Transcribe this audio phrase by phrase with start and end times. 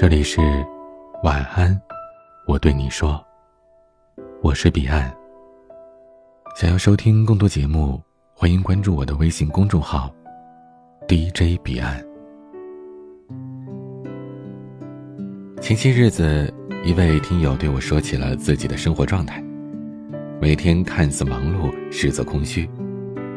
[0.00, 0.40] 这里是
[1.22, 1.78] 晚安，
[2.46, 3.22] 我对你说，
[4.40, 5.14] 我是彼岸。
[6.56, 8.00] 想要收听更多节目，
[8.32, 10.10] 欢迎关注我的微信公众号
[11.06, 12.02] DJ 彼岸。
[15.60, 16.50] 前些日子，
[16.82, 19.44] 一位听友对我说起了自己的生活状态，
[20.40, 22.66] 每天看似忙碌，实则空虚。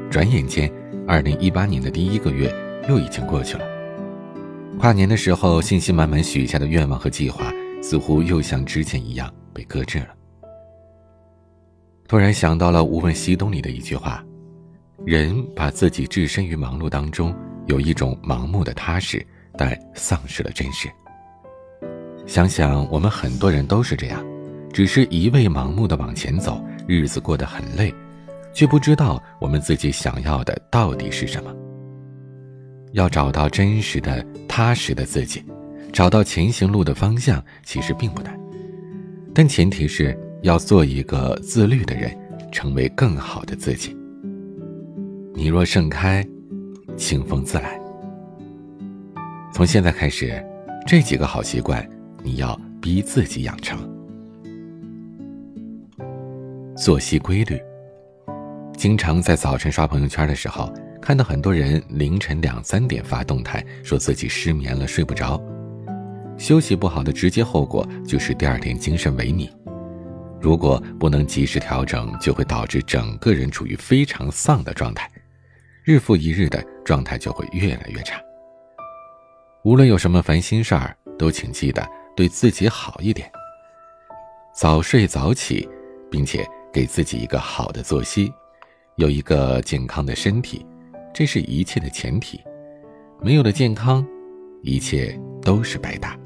[0.09, 0.71] 转眼间，
[1.05, 2.49] 二零一八年的第一个月
[2.87, 3.72] 又已经过去了。
[4.79, 10.09] 跨年的时候，信心满满许下的愿望和计划，似乎又像之前一样被搁置了。
[12.05, 14.23] 突然想到了《无问西东》里的一句话
[15.05, 17.33] ：“人把自己置身于忙碌当中，
[17.67, 19.25] 有一种盲目的踏实，
[19.57, 20.89] 但丧失了真实。”
[22.27, 24.23] 想想我们很多人都是这样，
[24.73, 27.93] 只是一味盲目的往前走，日子过得很累，
[28.53, 31.55] 却不知道我们自己想要的到底是什么。
[32.93, 35.43] 要找到真实的、踏实的自己，
[35.91, 38.39] 找到前行路的方向，其实并不难，
[39.33, 42.15] 但前提是要做一个自律的人，
[42.51, 43.97] 成为更好的自己。
[45.33, 46.23] 你若盛开，
[46.95, 47.79] 清风自来。
[49.51, 50.43] 从现在开始，
[50.85, 51.87] 这几个好习惯，
[52.23, 53.79] 你要逼自己养成。
[56.77, 57.59] 作息规律。
[58.77, 60.71] 经常在早晨刷朋友圈的时候。
[61.03, 65.37] 看到很多人凌晨两三点发动态，说自己失眠了，睡不着。
[66.37, 69.51] 休息不好的直接后果就是第二天精神萎靡。
[70.39, 75.11] 如果不能及时调整，就会导致整个人处于非常丧的状态，
[75.83, 78.17] 日复一日的状态就会越来越差。
[79.65, 83.29] 无论有什么烦心事儿，都请记得对自己好一点，
[84.55, 85.67] 早睡早起，
[86.09, 88.31] 并且给自己一个好的作息，
[88.95, 90.65] 有一个健康的身体。
[91.13, 92.41] 这是一切的前提，
[93.21, 94.03] 没有了健康，
[94.63, 96.17] 一切都是白搭。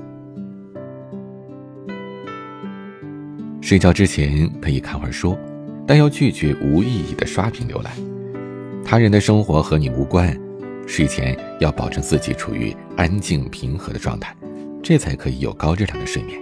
[3.62, 5.38] 睡觉之前可以看会儿书，
[5.86, 7.94] 但要拒绝无意义的刷屏浏览。
[8.86, 10.34] 他人的生活和你无关，
[10.88, 14.34] 睡前要保证自己处于安静平和的状态，
[14.82, 16.40] 这才可以有高质量的睡眠。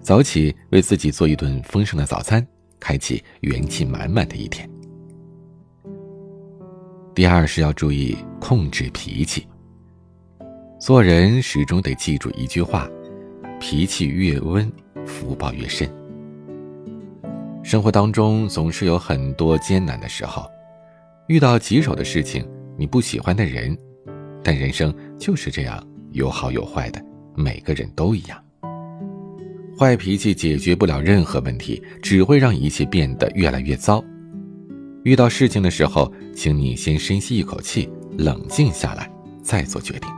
[0.00, 2.46] 早起为自己做一顿丰盛的早餐，
[2.78, 4.70] 开启元气满满的一天。
[7.18, 9.44] 第二是要注意控制脾气。
[10.78, 12.88] 做人始终得记住一句话：
[13.58, 14.70] 脾气越温，
[15.04, 15.90] 福报越深。
[17.64, 20.48] 生活当中总是有很多艰难的时候，
[21.26, 23.76] 遇到棘手的事情，你不喜欢的人，
[24.40, 27.04] 但人生就是这样，有好有坏的，
[27.34, 28.40] 每个人都一样。
[29.76, 34.04] 坏脾气解决不了任何问题，只会让一切变得越来越糟。
[35.08, 37.88] 遇到事情的时候，请你先深吸一口气，
[38.18, 39.10] 冷静下来，
[39.42, 40.10] 再做决定。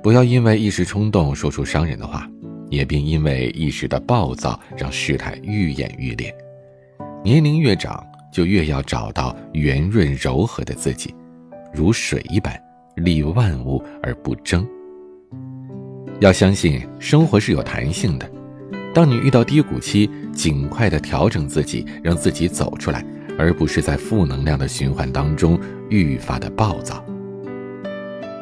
[0.00, 2.30] 不要因为一时冲动说出伤人的话，
[2.70, 6.32] 也别因为一时的暴躁让事态愈演愈烈。
[7.24, 11.12] 年龄越长，就越要找到圆润柔和的自己，
[11.72, 12.56] 如水一般，
[12.94, 14.64] 利万物而不争。
[16.20, 18.30] 要相信生活是有弹性的。
[18.94, 23.04] 当你遇到低谷期，尽快的调整自己，让自己走出来，
[23.36, 25.58] 而不是在负能量的循环当中
[25.90, 27.04] 愈发的暴躁。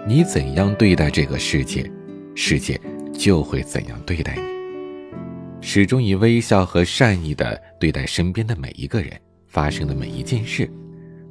[0.06, 1.90] 你怎样对待这个世界，
[2.34, 2.78] 世界
[3.14, 4.42] 就会怎样对待你。
[5.62, 9.10] 始终以微笑和善意的对待身边的每一个人，
[9.46, 10.70] 发生的每一件事，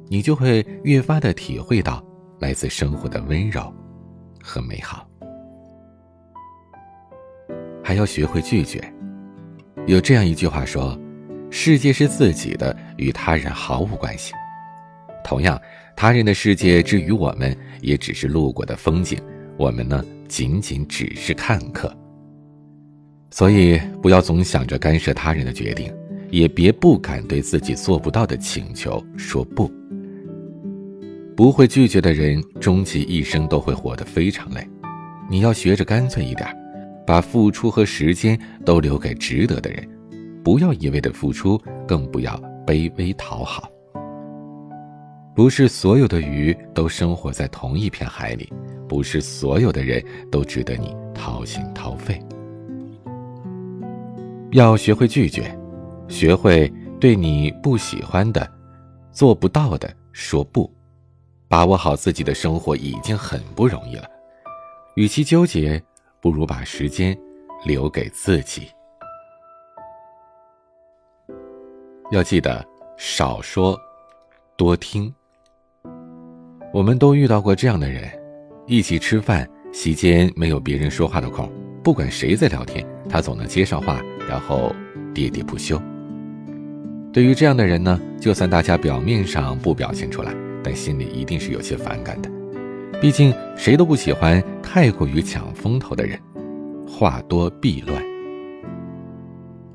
[0.08, 2.04] 你就会越发的体会到
[2.40, 3.72] 来自生活的温柔
[4.42, 5.06] 和美好。
[7.84, 8.82] 还要学会拒绝。
[9.86, 10.98] 有这样一句话说
[11.50, 14.32] ：“世界是自己的，与他人毫无关系。”
[15.24, 15.60] 同样，
[15.96, 19.18] 他人的世界之于我们，也只是路过的风景，
[19.56, 21.92] 我们呢，仅仅只是看客。
[23.30, 25.92] 所以，不要总想着干涉他人的决定，
[26.30, 29.70] 也别不敢对自己做不到的请求说不。
[31.36, 34.64] 不会拒绝的人，终其一生都会活得非常累。
[35.28, 36.61] 你要学着干脆一点。
[37.06, 39.88] 把付出和时间都留给值得的人，
[40.44, 43.68] 不要一味的付出，更不要卑微讨好。
[45.34, 48.52] 不是所有的鱼都生活在同一片海里，
[48.88, 52.20] 不是所有的人都值得你掏心掏肺。
[54.52, 55.58] 要学会拒绝，
[56.08, 56.70] 学会
[57.00, 58.46] 对你不喜欢的、
[59.10, 60.70] 做不到的说不。
[61.48, 64.04] 把握好自己的生活已经很不容易了，
[64.96, 65.82] 与其纠结。
[66.22, 67.18] 不如把时间
[67.66, 68.68] 留给自己。
[72.12, 72.64] 要记得
[72.96, 73.76] 少说，
[74.56, 75.12] 多听。
[76.72, 78.08] 我们都遇到过这样的人：
[78.66, 81.50] 一起吃饭，席间没有别人说话的空，
[81.82, 84.72] 不管谁在聊天，他总能接上话，然后
[85.12, 85.82] 喋喋不休。
[87.12, 90.32] 对于这样的人呢，就算大家表面上不表现出来，
[90.62, 92.31] 但心里一定是有些反感的。
[93.02, 96.16] 毕竟谁都不喜欢太过于抢风头的人，
[96.86, 98.00] 话多必乱。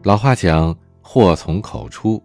[0.03, 2.23] 老话讲，祸从口出，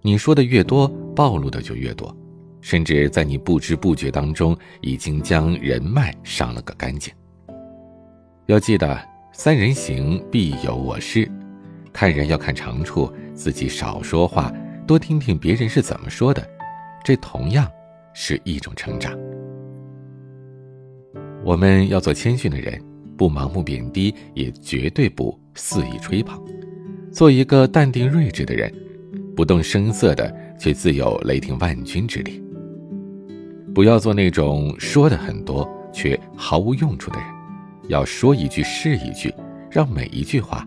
[0.00, 2.16] 你说的越多，暴露的就越多。
[2.62, 7.12] 甚至在你不知不觉当中，已经将人脉伤了个干净。
[8.46, 8.98] 要记得，
[9.34, 11.30] 三人行必有我师，
[11.92, 14.50] 看人要看长处，自己少说话，
[14.86, 16.42] 多听听别人是怎么说的，
[17.04, 17.70] 这同样
[18.14, 19.12] 是一种成长。
[21.44, 22.80] 我们要做谦逊的人，
[23.16, 26.38] 不盲目贬低，也绝对不肆意吹捧，
[27.10, 28.72] 做一个淡定睿智的人，
[29.34, 32.42] 不动声色的，却自有雷霆万钧之力。
[33.74, 37.28] 不要做那种说的很多却毫无用处的人，
[37.88, 39.32] 要说一句是一句，
[39.70, 40.66] 让每一句话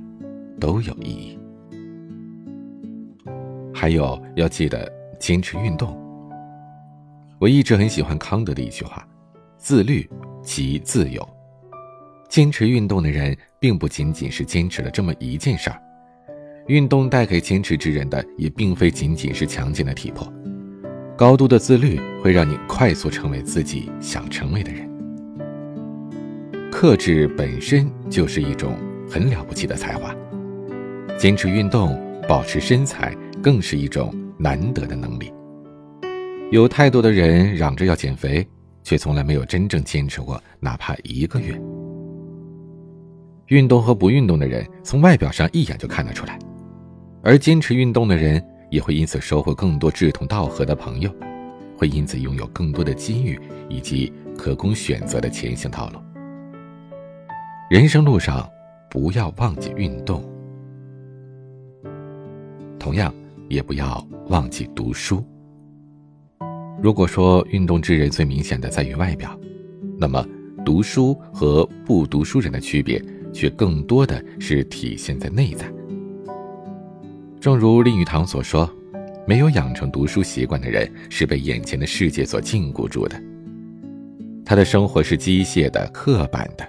[0.59, 1.37] 都有意义。
[3.73, 5.99] 还有要记得坚持运动。
[7.39, 9.05] 我一直很喜欢康德的一句话
[9.57, 10.07] ：“自律
[10.41, 11.27] 即自由。”
[12.29, 15.81] 坚持运动的人，并不仅仅是坚持了这么一件事儿，
[16.67, 20.31] 运动带给坚持之人的，也并非仅仅是强健的体魄。
[21.17, 24.89] 高度的自律会让你快速成为自己想成为的人。
[26.71, 28.77] 克制本身就是一种
[29.09, 30.15] 很了不起的才华，
[31.17, 33.13] 坚持运动、保持身材
[33.43, 35.31] 更是一种难得的能力。
[36.49, 38.47] 有太多的人嚷着要减肥，
[38.83, 41.59] 却从来没有真正坚持过哪怕一个月。
[43.47, 46.39] 运动和不运动的人，从外表上一眼就看得出来，
[47.21, 48.43] 而坚持运动的人。
[48.71, 51.13] 也会因此收获更多志同道合的朋友，
[51.77, 53.37] 会因此拥有更多的机遇
[53.67, 55.99] 以及可供选择的前行道路。
[57.69, 58.49] 人生路上，
[58.89, 60.23] 不要忘记运动，
[62.79, 63.13] 同样
[63.49, 65.21] 也不要忘记读书。
[66.81, 69.39] 如果说运动之人最明显的在于外表，
[69.99, 70.25] 那么
[70.65, 72.99] 读书和不读书人的区别，
[73.31, 75.71] 却更多的是体现在内在。
[77.39, 78.67] 正如林语堂所说
[79.27, 83.21] ：“没有养成读书习惯的人，是被眼前的世界所禁锢住的。
[84.43, 86.67] 他的生活是机械的、刻板的。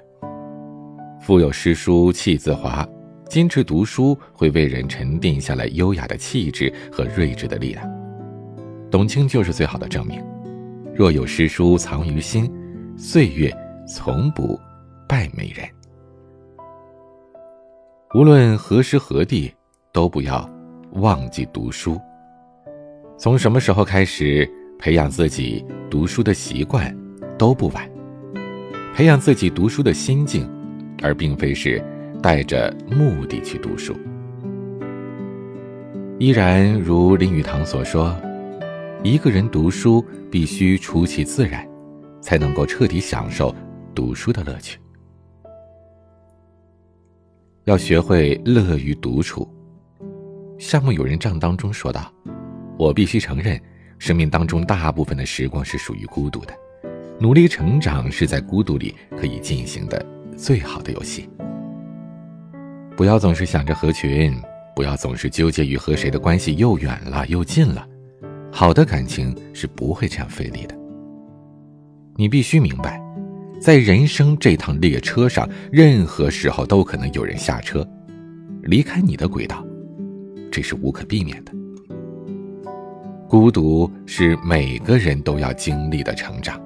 [1.23, 2.87] 腹有诗书气自华，
[3.31, 8.02] 坚持读书会为人沉淀下来优雅的气质和睿智的力量。
[8.93, 10.23] 董卿就是最好的证明。
[10.95, 12.53] 若有诗书藏于心，
[12.95, 13.51] 岁月
[13.89, 14.61] 从不
[15.09, 15.67] 败美人。
[18.15, 19.51] 无论何时何地，
[19.91, 20.49] 都不要。”
[20.97, 21.99] 忘记读书。
[23.17, 24.47] 从什么时候开始
[24.79, 26.95] 培养自己读书的习惯，
[27.39, 27.91] 都不晚。
[28.95, 30.47] 培养自己读书的心境，
[31.03, 31.83] 而并非是
[32.23, 33.97] 带着目的去读书。
[36.19, 38.15] 依然如林语堂所说，
[39.05, 41.69] 一个人读书必须出其自然，
[42.21, 43.53] 才能够彻底享受
[43.93, 44.79] 读书的乐趣。
[47.65, 49.49] 要学会乐于独处。
[50.57, 52.13] 夏目友人帐当中说道
[52.79, 53.61] ：“我必须承认，
[53.99, 56.55] 生命当中大部分的时光是属于孤独的。
[57.19, 60.07] 努力成长是在孤独里可以进行的
[60.37, 61.29] 最好的游戏。
[62.97, 64.33] 不要总是想着合群，
[64.77, 67.89] 不要总是纠结于和谁的关系又远了又近了。
[68.55, 70.79] 好的感情是不会这样费力的。
[72.17, 73.03] 你必须明白，
[73.59, 77.85] 在人生这趟列车上，任何时候都可能有人下车，
[78.63, 79.67] 离开你的轨道。”
[80.53, 81.53] 这是无可避免的。
[83.27, 86.61] 孤独是每个人都要经历的成长。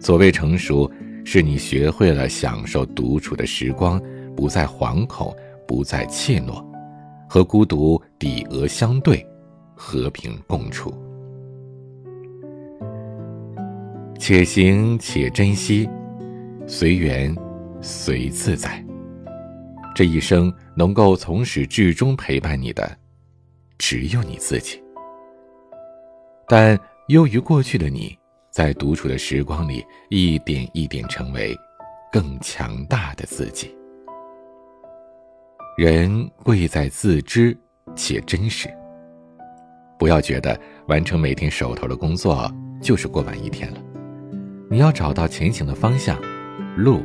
[0.00, 0.90] 所谓成熟，
[1.22, 4.00] 是你学会了享受独处的时光，
[4.34, 5.36] 不再惶恐，
[5.68, 6.64] 不再怯懦，
[7.28, 9.24] 和孤独抵额相对，
[9.76, 10.94] 和平共处。
[14.20, 15.88] 且行且珍惜，
[16.66, 17.34] 随缘，
[17.80, 18.84] 随自在。
[19.94, 22.98] 这一生能够从始至终陪伴你的。
[23.78, 24.78] 只有你自己，
[26.46, 28.14] 但优于过去的你，
[28.50, 31.56] 在独处的时光里，一点一点成为
[32.12, 33.74] 更强大的自己。
[35.78, 37.56] 人贵在自知
[37.96, 38.68] 且真实。
[39.98, 43.82] 不要觉得完成每天手头的工作就是过完一天了，
[44.72, 46.16] 你要找到前行的方向，
[46.76, 47.02] 路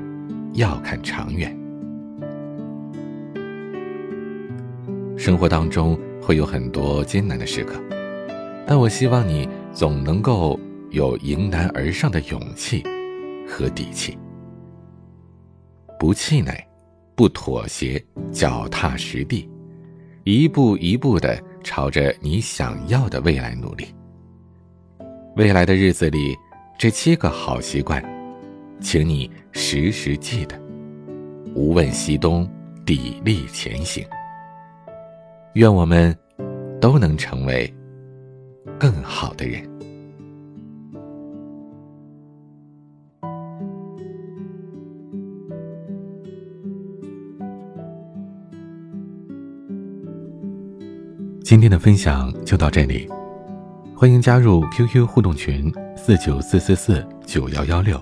[0.53, 1.51] 要看长远。
[5.17, 5.99] 生活当中。
[6.25, 7.79] 会有很多艰难的时刻，
[8.65, 12.83] 但我希望你总能够有迎难而上的勇气
[13.47, 14.17] 和底气。
[15.99, 16.51] 不气馁，
[17.13, 19.47] 不妥协，脚踏实地，
[20.23, 23.85] 一步一步的朝着你想要的未来努力。
[25.35, 26.35] 未来的日子里，
[26.77, 28.03] 这七个好习惯，
[28.81, 30.59] 请你时时记得，
[31.55, 32.47] 无问西东，
[32.85, 34.05] 砥砺前行。
[35.53, 36.15] 愿我们
[36.81, 37.73] 都能成为
[38.77, 39.63] 更好的人。
[51.41, 53.07] 今天的分享就到这里，
[53.97, 57.97] 欢迎加入 QQ 互动群四九四四四九幺幺六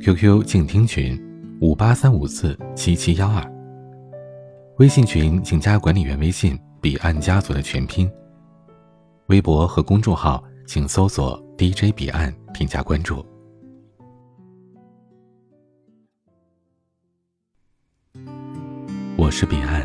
[0.00, 1.20] ，QQ 静听群
[1.60, 3.44] 五八三五四七七幺二，
[4.78, 8.08] 微信群请加管理员微信彼岸家族的全拼，
[9.26, 13.26] 微博和公众号请搜索 DJ 彼岸添加关注。
[19.16, 19.82] 我是彼岸。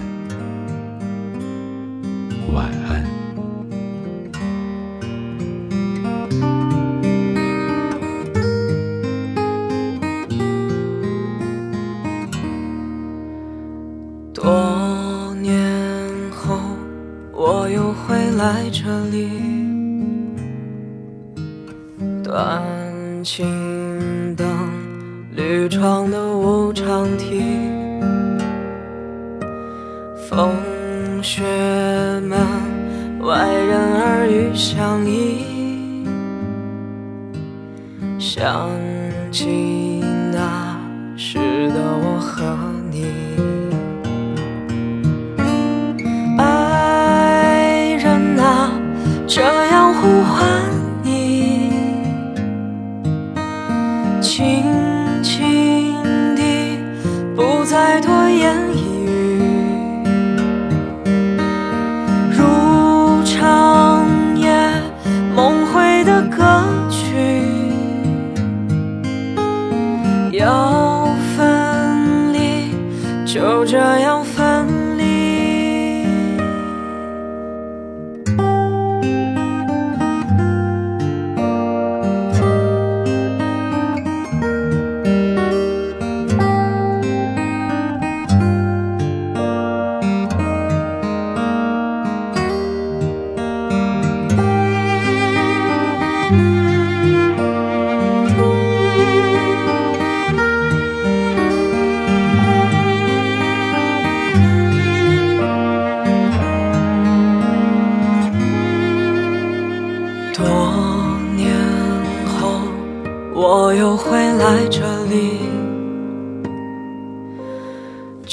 [2.53, 3.14] 晚安。
[14.36, 15.58] 多年
[16.32, 16.60] 后，
[17.32, 19.30] 我又回来这里，
[22.22, 22.62] 短
[23.24, 24.46] 青灯，
[25.32, 27.42] 绿窗的无常题，
[30.30, 30.51] 风
[31.24, 31.44] 雪。
[33.22, 36.06] 外人耳语相依，
[38.20, 38.70] 想
[39.32, 40.77] 起那
[41.18, 41.39] 时
[41.70, 42.56] 的我和
[42.92, 43.08] 你，
[73.67, 74.24] 这样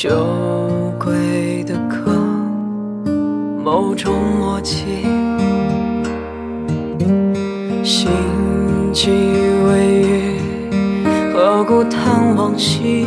[0.03, 0.11] 酒
[0.99, 2.11] 鬼的歌，
[3.63, 5.07] 某种默契，
[7.85, 8.11] 心
[8.93, 9.13] 悸
[9.69, 10.41] 微雨，
[11.33, 13.07] 何故叹往昔？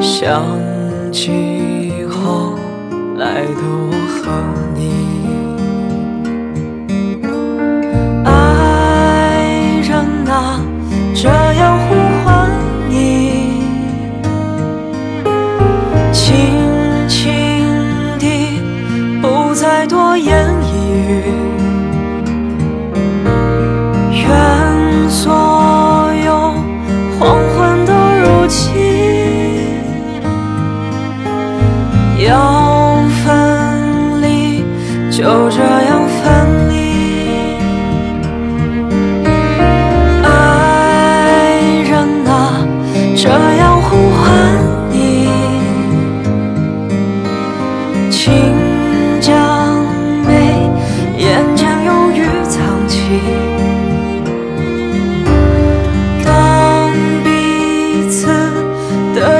[0.00, 0.40] 想
[1.10, 2.54] 起后
[3.16, 3.90] 来的我
[4.22, 4.30] 和
[4.76, 5.21] 你。
[21.20, 21.41] 一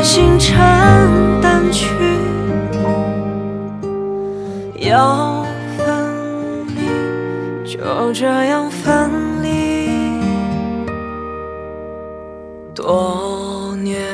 [0.02, 0.58] 星辰
[1.40, 1.86] 淡去，
[4.80, 5.46] 要
[5.78, 9.10] 分离，就这样分
[9.42, 10.20] 离。
[12.74, 14.04] 多年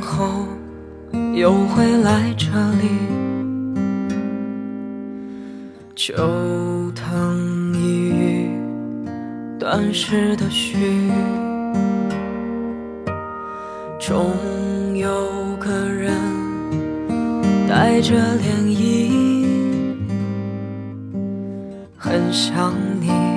[0.00, 0.46] 后。
[1.34, 2.46] 又回来这
[2.80, 2.88] 里，
[5.94, 6.14] 秋
[6.94, 8.50] 藤一语，
[9.58, 11.10] 断时的绪，
[14.06, 16.14] 总有个人
[17.68, 19.44] 带着涟漪，
[21.98, 23.35] 很想你。